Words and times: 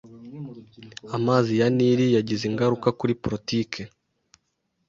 Amazi 1.17 1.51
ya 1.61 1.67
Nili 1.77 2.05
yagize 2.15 2.43
ingaruka 2.51 2.87
kuri 2.99 3.13
politiki 3.23 3.81